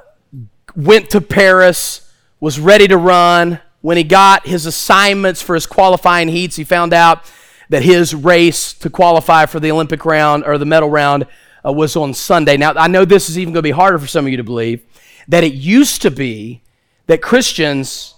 [0.75, 3.59] went to Paris, was ready to run.
[3.81, 7.31] When he got his assignments for his qualifying heats, he found out
[7.69, 11.27] that his race to qualify for the Olympic round or the medal round
[11.63, 12.57] uh, was on Sunday.
[12.57, 14.43] Now, I know this is even going to be harder for some of you to
[14.43, 14.81] believe
[15.27, 16.63] that it used to be
[17.05, 18.15] that Christians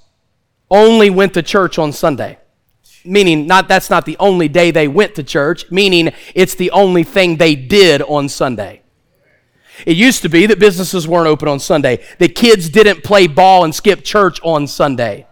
[0.69, 2.37] only went to church on Sunday.
[3.03, 7.03] Meaning, not that's not the only day they went to church, meaning it's the only
[7.03, 8.80] thing they did on Sunday.
[9.85, 13.63] It used to be that businesses weren't open on Sunday, that kids didn't play ball
[13.63, 15.27] and skip church on Sunday,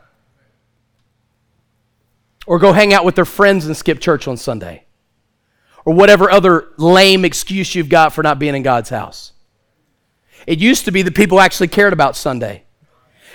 [2.47, 4.85] or go hang out with their friends and skip church on Sunday,
[5.85, 9.33] or whatever other lame excuse you've got for not being in God's house.
[10.47, 12.63] It used to be that people actually cared about Sunday.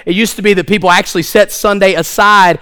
[0.06, 2.60] It used to be that people actually set Sunday aside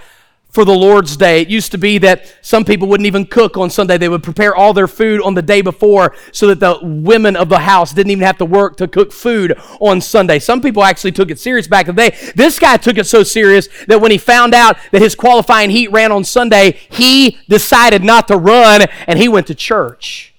[0.53, 1.41] for the Lord's Day.
[1.41, 3.97] It used to be that some people wouldn't even cook on Sunday.
[3.97, 7.49] They would prepare all their food on the day before so that the women of
[7.49, 10.39] the house didn't even have to work to cook food on Sunday.
[10.39, 12.33] Some people actually took it serious back in the day.
[12.37, 15.91] This guy took it so serious that when he found out that his qualifying heat
[15.91, 20.35] ran on Sunday, he decided not to run and he went to church.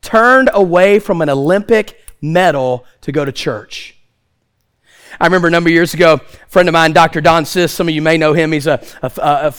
[0.00, 3.94] Turned away from an Olympic medal to go to church.
[5.20, 7.20] I remember a number of years ago, a friend of mine, Dr.
[7.20, 8.52] Don Sis, some of you may know him.
[8.52, 9.12] He's a, a,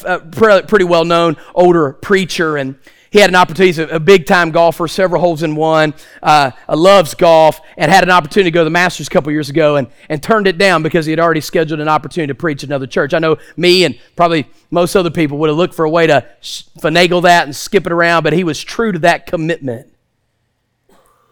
[0.05, 2.77] a, a pretty well known older preacher, and
[3.15, 3.67] he had an opportunity.
[3.67, 8.09] He's a, big time golfer, several holes in one, uh, loves golf, and had an
[8.09, 10.83] opportunity to go to the Masters a couple years ago and, and turned it down
[10.83, 13.13] because he had already scheduled an opportunity to preach at another church.
[13.13, 16.27] I know me and probably most other people would have looked for a way to
[16.41, 19.93] finagle that and skip it around, but he was true to that commitment.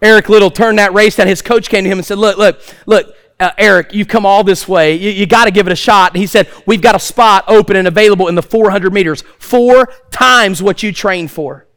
[0.01, 1.27] Eric Liddell turned that race down.
[1.27, 4.43] His coach came to him and said, Look, look, look, uh, Eric, you've come all
[4.43, 4.95] this way.
[4.95, 6.13] You, you got to give it a shot.
[6.13, 9.91] And he said, We've got a spot open and available in the 400 meters, four
[10.11, 11.67] times what you trained for.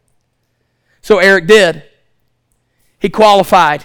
[1.02, 1.83] So Eric did.
[2.98, 3.85] He qualified.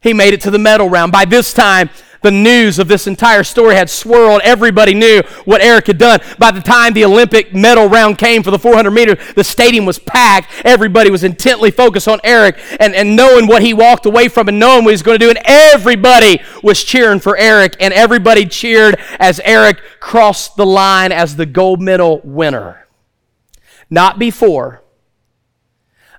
[0.00, 1.12] He made it to the medal round.
[1.12, 1.90] By this time,
[2.22, 4.40] the news of this entire story had swirled.
[4.42, 6.20] Everybody knew what Eric had done.
[6.38, 9.98] By the time the Olympic medal round came for the 400 meters, the stadium was
[9.98, 10.50] packed.
[10.64, 14.58] Everybody was intently focused on Eric and, and knowing what he walked away from and
[14.58, 15.30] knowing what he was going to do.
[15.30, 21.36] And everybody was cheering for Eric, and everybody cheered as Eric crossed the line as
[21.36, 22.86] the gold medal winner.
[23.90, 24.82] Not before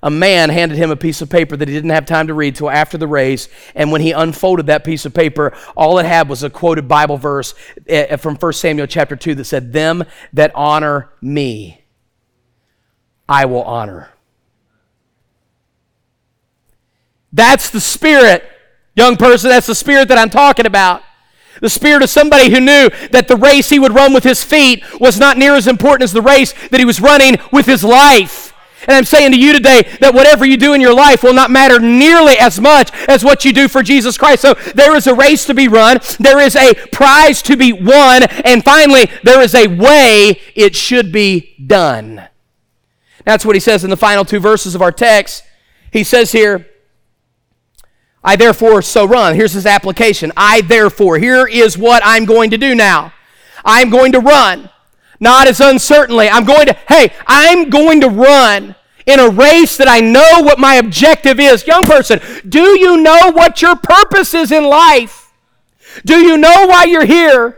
[0.01, 2.55] a man handed him a piece of paper that he didn't have time to read
[2.55, 3.49] till after the race.
[3.75, 7.17] And when he unfolded that piece of paper, all it had was a quoted Bible
[7.17, 7.53] verse
[7.87, 11.83] eh, from 1 Samuel chapter 2 that said, Them that honor me,
[13.27, 14.09] I will honor.
[17.31, 18.43] That's the spirit,
[18.95, 19.49] young person.
[19.49, 21.03] That's the spirit that I'm talking about.
[21.61, 24.83] The spirit of somebody who knew that the race he would run with his feet
[24.99, 28.48] was not near as important as the race that he was running with his life.
[28.87, 31.51] And I'm saying to you today that whatever you do in your life will not
[31.51, 34.41] matter nearly as much as what you do for Jesus Christ.
[34.41, 38.23] So there is a race to be run, there is a prize to be won,
[38.23, 42.27] and finally, there is a way it should be done.
[43.25, 45.43] That's what he says in the final two verses of our text.
[45.91, 46.67] He says here,
[48.23, 49.35] I therefore so run.
[49.35, 50.31] Here's his application.
[50.35, 53.13] I therefore, here is what I'm going to do now.
[53.63, 54.69] I'm going to run
[55.19, 56.29] not as uncertainly.
[56.29, 60.59] I'm going to, hey, I'm going to run in a race that I know what
[60.59, 61.65] my objective is.
[61.65, 65.33] Young person, do you know what your purpose is in life?
[66.05, 67.57] Do you know why you're here?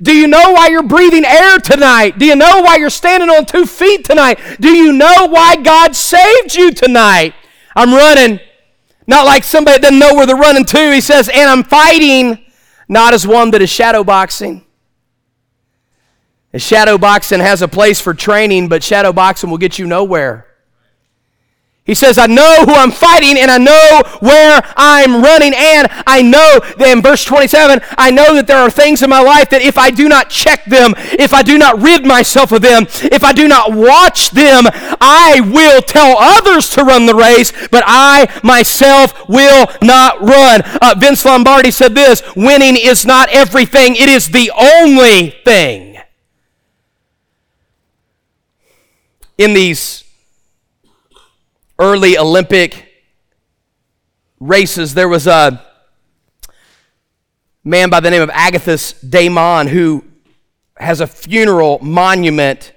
[0.00, 2.18] Do you know why you're breathing air tonight?
[2.18, 4.38] Do you know why you're standing on two feet tonight?
[4.60, 7.34] Do you know why God saved you tonight?
[7.76, 8.40] I'm running,
[9.06, 10.92] not like somebody that doesn't know where they're running to.
[10.92, 12.44] He says, and I'm fighting,
[12.88, 14.04] not as one that is shadow
[16.54, 16.76] boxing.
[16.76, 20.46] Shadow boxing has a place for training, but shadow boxing will get you nowhere.
[21.86, 25.52] He says, I know who I'm fighting and I know where I'm running.
[25.54, 29.20] And I know that in verse 27, I know that there are things in my
[29.20, 32.62] life that if I do not check them, if I do not rid myself of
[32.62, 34.64] them, if I do not watch them,
[34.98, 40.62] I will tell others to run the race, but I myself will not run.
[40.80, 45.93] Uh, Vince Lombardi said this winning is not everything, it is the only thing.
[49.36, 50.04] In these
[51.78, 52.88] early Olympic
[54.38, 55.64] races, there was a
[57.64, 60.04] man by the name of Agathos Daimon who
[60.76, 62.72] has a funeral monument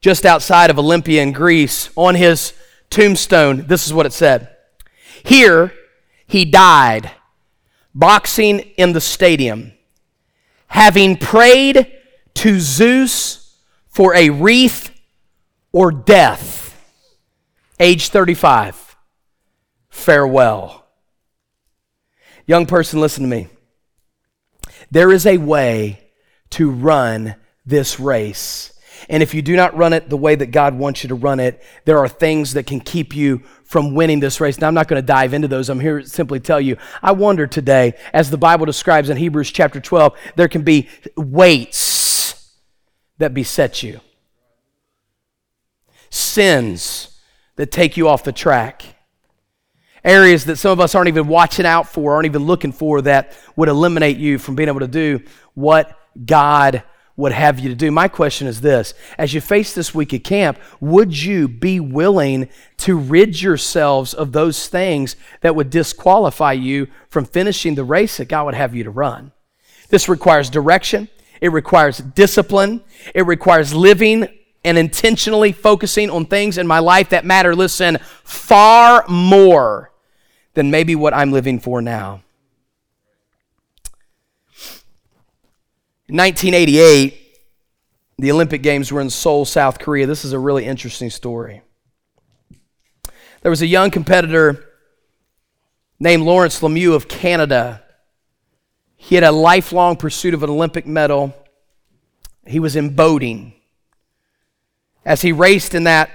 [0.00, 1.90] just outside of Olympia in Greece.
[1.96, 2.52] On his
[2.88, 4.48] tombstone, this is what it said
[5.24, 5.72] Here
[6.26, 7.10] he died,
[7.94, 9.72] boxing in the stadium,
[10.68, 11.92] having prayed
[12.34, 13.56] to Zeus
[13.88, 14.97] for a wreath
[15.72, 16.74] or death.
[17.80, 18.96] Age 35.
[19.88, 20.86] Farewell.
[22.46, 23.48] Young person, listen to me.
[24.90, 26.00] There is a way
[26.50, 28.72] to run this race.
[29.08, 31.40] And if you do not run it the way that God wants you to run
[31.40, 34.58] it, there are things that can keep you from winning this race.
[34.58, 35.68] Now, I'm not going to dive into those.
[35.68, 36.78] I'm here to simply tell you.
[37.02, 42.50] I wonder today, as the Bible describes in Hebrews chapter 12, there can be weights
[43.18, 44.00] that beset you
[46.10, 47.20] sins
[47.56, 48.84] that take you off the track.
[50.04, 53.36] Areas that some of us aren't even watching out for, aren't even looking for, that
[53.56, 55.20] would eliminate you from being able to do
[55.54, 56.82] what God
[57.18, 57.90] would have you to do.
[57.90, 62.48] My question is this As you face this week at camp, would you be willing
[62.78, 68.28] to rid yourselves of those things that would disqualify you from finishing the race that
[68.28, 69.32] God would have you to run?
[69.90, 71.08] This requires direction,
[71.40, 72.82] it requires discipline,
[73.14, 74.28] it requires living
[74.64, 79.92] and intentionally focusing on things in my life that matter, listen, far more
[80.54, 82.22] than maybe what I'm living for now.
[86.08, 87.38] In 1988,
[88.18, 90.06] the Olympic Games were in Seoul, South Korea.
[90.06, 91.62] This is a really interesting story.
[93.42, 94.64] There was a young competitor
[96.00, 97.82] named Lawrence Lemieux of Canada.
[98.96, 101.36] He had a lifelong pursuit of an Olympic medal.
[102.46, 103.52] He was in boating.
[105.04, 106.10] As he raced in that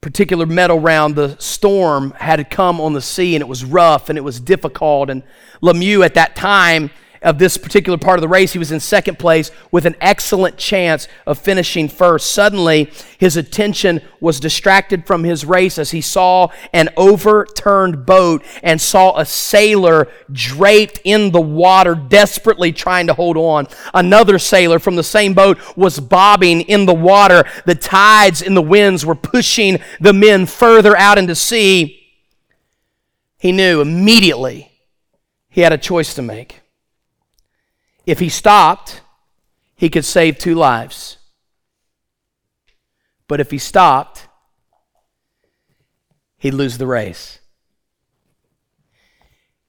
[0.00, 4.16] particular medal round, the storm had come on the sea and it was rough and
[4.16, 5.10] it was difficult.
[5.10, 5.22] And
[5.62, 6.90] Lemieux at that time
[7.22, 10.56] of this particular part of the race, he was in second place with an excellent
[10.56, 12.32] chance of finishing first.
[12.32, 18.80] Suddenly, his attention was distracted from his race as he saw an overturned boat and
[18.80, 23.66] saw a sailor draped in the water, desperately trying to hold on.
[23.94, 27.44] Another sailor from the same boat was bobbing in the water.
[27.66, 31.94] The tides and the winds were pushing the men further out into sea.
[33.38, 34.72] He knew immediately
[35.48, 36.60] he had a choice to make.
[38.08, 39.02] If he stopped,
[39.76, 41.18] he could save two lives.
[43.26, 44.28] But if he stopped,
[46.38, 47.40] he'd lose the race.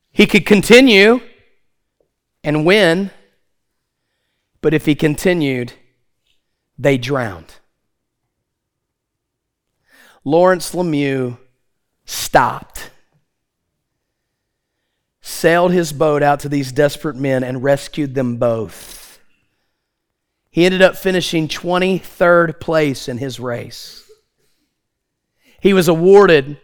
[0.10, 1.20] He could continue
[2.42, 3.12] and win,
[4.62, 5.74] but if he continued,
[6.78, 7.56] they drowned.
[10.24, 11.38] Lawrence Lemieux
[12.06, 12.90] stopped
[15.30, 19.20] sailed his boat out to these desperate men and rescued them both.
[20.50, 24.04] He ended up finishing 23rd place in his race.
[25.62, 26.58] He was awarded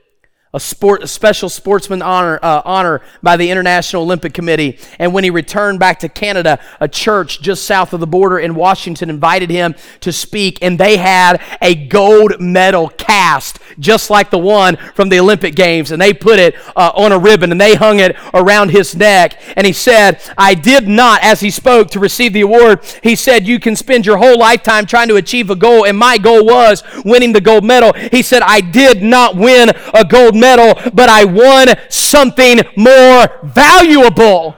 [0.55, 4.79] a, sport, a special sportsman honor, uh, honor by the International Olympic Committee.
[4.97, 8.55] And when he returned back to Canada, a church just south of the border in
[8.55, 14.37] Washington invited him to speak, and they had a gold medal cast just like the
[14.37, 17.75] one from the Olympic Games, and they put it uh, on a ribbon and they
[17.75, 19.39] hung it around his neck.
[19.55, 23.47] And he said, I did not, as he spoke to receive the award, he said,
[23.47, 26.83] You can spend your whole lifetime trying to achieve a goal, and my goal was
[27.03, 27.93] winning the gold medal.
[27.93, 34.55] He said, I did not win a gold medal, but I won something more valuable.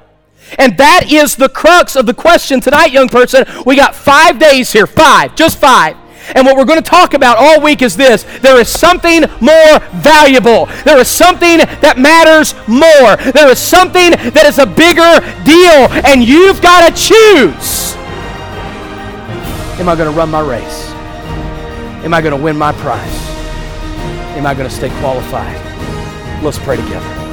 [0.57, 3.45] And that is the crux of the question tonight, young person.
[3.65, 5.97] We got five days here, five, just five.
[6.35, 9.79] And what we're going to talk about all week is this there is something more
[9.95, 10.65] valuable.
[10.83, 13.15] There is something that matters more.
[13.31, 15.87] There is something that is a bigger deal.
[16.05, 17.95] And you've got to choose.
[19.79, 20.89] Am I going to run my race?
[22.03, 23.27] Am I going to win my prize?
[24.37, 25.55] Am I going to stay qualified?
[26.43, 27.26] Let's pray together.